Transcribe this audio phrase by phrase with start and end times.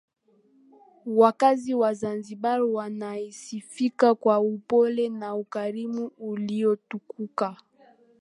[1.05, 7.57] Wakazi wa Zanzibar wanasifika kwa upole na ukarimu uliotukuka